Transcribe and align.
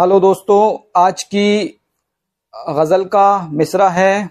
Hello 0.00 0.20
दोस्तों, 0.20 0.90
आज 0.96 1.22
की 1.22 1.80
गज़ल 2.68 3.04
का 3.04 3.48
मिसरा 3.48 3.88
है। 3.88 4.30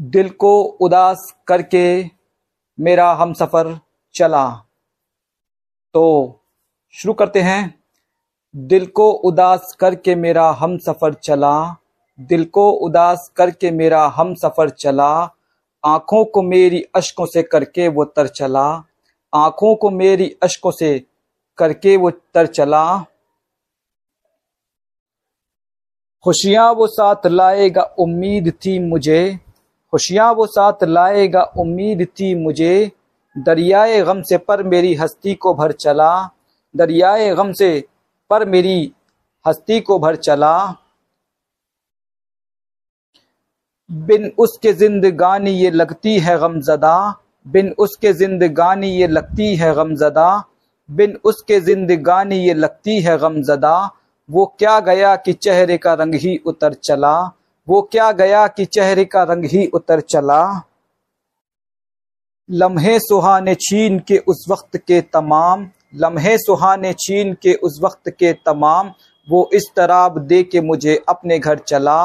दिल 0.00 0.30
को 0.30 0.62
उदास 0.62 1.36
करके 1.46 2.04
मेरा 2.80 3.12
हम 3.12 3.32
सफ़र 3.32 3.80
चला। 4.14 4.50
तो 5.94 6.36
शुरू 6.90 7.14
करते 7.14 7.40
हैं। 7.40 7.82
दिल 8.56 8.86
को 8.86 9.10
उदास 9.10 9.76
करके 9.80 10.14
मेरा 10.14 10.50
हम 10.50 10.78
सफ़र 10.78 11.14
चला। 11.14 11.76
दिल 12.20 12.44
को 12.44 12.70
उदास 12.70 13.32
करके 13.36 13.70
मेरा 13.70 14.06
हम 14.06 14.34
सफ़र 14.34 14.68
चला। 14.68 15.34
आँखों 15.84 16.24
को 16.24 16.42
मेरी 16.42 16.82
अशकों 16.94 17.26
से 17.26 17.42
करके 17.42 17.88
वो 17.88 18.04
तर 18.04 18.26
चला। 18.26 18.84
आँखों 19.34 19.76
को 19.76 19.90
मेरी 19.90 20.36
अशकों 20.42 20.70
से 20.70 21.04
करके 21.58 21.96
वो 21.96 22.10
तर 22.10 22.46
चला। 22.46 23.04
खुशियाँ 26.24 26.72
वो 26.72 26.86
साथ 26.86 27.26
लाएगा 27.26 27.82
उम्मीद 27.82 28.52
थी 28.52 28.78
मुझे। 28.78 29.38
खुशियाँ 29.90 30.32
वो 30.34 30.46
साथ 30.46 30.84
लाएगा 30.84 31.42
उम्मीद 31.42 32.06
थी 32.20 32.34
मुझे। 32.34 32.90
दरियाए 33.38 34.02
गम 34.02 34.22
से 34.22 34.38
पर 34.38 34.62
मेरी 34.62 34.94
हस्ती 34.94 35.34
को 35.34 35.54
भर 35.54 35.72
चला। 35.72 36.30
दरियाए 36.76 37.34
गम 37.34 37.52
से 37.52 37.84
पर 38.30 38.44
मेरी 38.44 38.92
हस्ती 39.46 39.80
को 39.80 39.98
भर 39.98 40.16
चला। 40.16 40.74
बिन 43.90 44.32
उसके 44.38 44.72
जिंदगानी 44.72 45.50
ये 45.50 45.70
लगती 45.70 46.18
है 46.18 46.38
गमजदा। 46.38 47.14
बिन 47.48 47.74
उसके 47.78 48.12
जिंदगानी 48.12 48.88
ये 48.88 49.06
लगती 49.06 49.56
है 49.56 49.74
गमजदा। 49.74 50.44
बिन 50.90 51.18
उसके 51.24 51.60
जिंदगानी 51.60 52.36
ये 52.36 52.54
लगती 52.54 53.00
है 53.00 53.18
गमजदा। 53.18 53.90
वो 54.30 54.44
क्या 54.58 54.78
गया 54.80 55.14
कि 55.16 55.32
चेहरे 55.32 55.76
का 55.78 55.92
रंग 55.94 56.14
ही 56.14 56.36
उतर 56.46 56.74
चला? 56.74 57.18
वो 57.68 57.80
क्या 57.82 58.10
गया 58.12 58.46
कि 58.46 58.64
चेहरे 58.64 59.04
का 59.04 59.22
रंग 59.22 59.44
ही 59.44 59.66
उतर 59.66 60.00
चला? 60.00 60.66
लम्हे 62.48 62.98
सुहाने 62.98 63.54
छीन 63.54 63.98
के 63.98 64.18
उस 64.18 64.44
वक्त 64.50 64.76
के 64.76 65.00
तमाम, 65.00 65.68
लम्हे 65.94 66.36
सुहाने 66.38 66.92
छीन 66.92 67.32
के 67.34 67.54
उस 67.54 67.80
वक्त 67.82 68.10
के 68.10 68.32
तमाम, 68.32 68.92
वो 69.28 69.48
इस 69.54 69.64
तराब 69.76 70.18
दे 70.18 70.42
के 70.42 70.60
मुझे 70.60 71.02
अपने 71.08 71.38
घर 71.38 71.58
चला। 71.58 72.02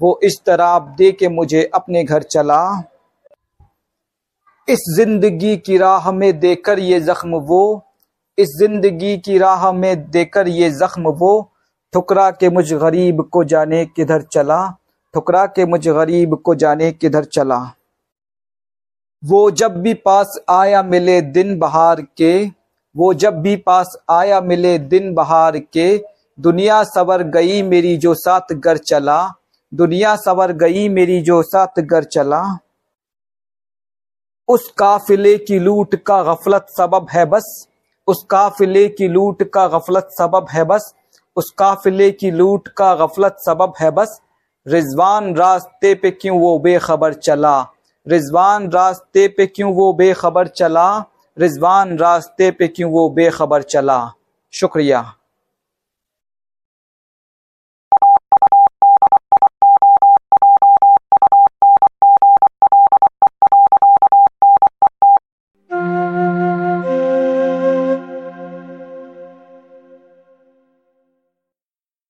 वो 0.00 0.18
इस 0.22 0.40
तराब 0.46 0.94
दे 0.98 1.10
के 1.12 1.28
मुझे 1.28 1.62
अपने 1.74 2.02
घर 2.04 2.22
चला। 2.22 2.62
इस 4.68 4.78
ज़िंदगी 4.96 5.56
की 5.56 5.78
राह 5.78 6.10
में 6.12 6.38
देकर 6.40 6.78
ये 6.78 7.00
जख्म 7.00 7.30
वो, 7.30 7.82
इस 8.38 8.48
ज़िंदगी 8.58 9.16
की 9.18 9.38
राह 9.38 9.70
में 9.72 10.10
देकर 10.10 10.48
ये 10.48 10.70
जख्म 10.70 11.08
वो 11.08 11.50
ठुकरा 11.92 12.30
के 12.30 12.50
मुझ 12.50 12.74
गरीब 12.74 13.22
को 13.22 13.44
जाने 13.44 13.86
किधर 13.86 14.22
चला? 14.22 14.74
ठुकरा 15.14 15.46
के 15.46 15.66
मुझ 15.66 15.88
गरीब 15.88 16.34
को 16.34 16.54
जाने 16.54 16.92
किधर 16.92 17.24
चला? 17.24 17.72
वो 19.24 19.50
जब 19.50 19.82
भी 19.82 19.94
पास 19.94 20.38
आया 20.48 20.82
मिले 20.82 21.20
दिन 21.20 21.58
बहार 21.58 22.02
के, 22.02 22.46
वो 22.96 23.14
जब 23.14 23.34
भी 23.34 23.56
पास 23.56 23.96
आया 24.10 24.40
मिले 24.40 24.78
दिन 24.78 25.14
बहार 25.14 25.58
के, 25.58 26.04
दुनिया 26.40 26.82
सवर 26.84 27.22
गई 27.22 27.62
मेरी 27.62 27.96
जो 27.96 28.14
साथ 28.14 28.52
घर 28.52 28.76
चला, 28.76 29.32
दुनिया 29.74 30.16
सवर 30.16 30.52
गई 30.52 30.88
मेरी 30.88 31.20
जो 31.20 31.42
साथ 31.42 31.80
घर 31.80 32.04
चला। 32.04 32.58
उस 34.48 34.72
काफिले 34.78 35.38
की 35.38 35.58
लूट 35.58 35.94
का 35.94 36.22
गफलत 36.22 36.66
सबब 36.68 37.06
है 37.12 37.24
बस, 37.24 37.68
उस 38.06 38.26
काफिले 38.30 38.88
की 38.88 39.08
लूट 39.08 39.42
का 39.42 39.68
गफलत 39.68 40.08
सबब 40.18 40.46
है 40.50 40.64
बस 40.64 40.94
उस 41.38 41.50
काफिले 41.50 42.10
की 42.10 42.30
लूट 42.30 42.68
का 42.68 42.94
गफलत 42.94 43.36
सबब 43.46 43.72
है 43.80 43.90
बस। 43.90 44.20
रिजवान 44.68 45.36
रास्ते 45.36 45.94
पे 45.94 46.10
क्यों 46.10 46.40
वो 46.40 46.58
बेखबर 46.58 47.12
चला? 47.12 47.66
रिजवान 48.08 48.70
रास्ते 48.70 49.28
पे 49.28 49.46
क्यों 49.46 49.74
वो 49.74 49.92
बेखबर 49.92 50.46
चला? 50.46 51.04
रिजवान 51.38 51.98
रास्ते 51.98 52.50
पे 52.50 52.68
क्यों 52.68 52.92
वो 52.92 53.10
बेखबर 53.10 53.62
चला? 53.62 54.12
शुक्रिया। 54.52 55.14